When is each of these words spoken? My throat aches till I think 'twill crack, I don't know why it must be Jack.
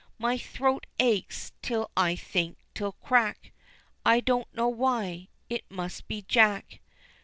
My 0.17 0.35
throat 0.35 0.87
aches 0.97 1.51
till 1.61 1.91
I 1.95 2.15
think 2.15 2.57
'twill 2.73 2.93
crack, 2.93 3.51
I 4.03 4.19
don't 4.19 4.51
know 4.51 4.67
why 4.67 5.27
it 5.47 5.63
must 5.69 6.07
be 6.07 6.23
Jack. 6.23 6.79